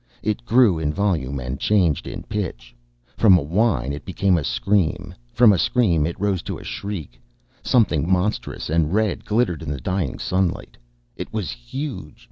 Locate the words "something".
7.61-8.11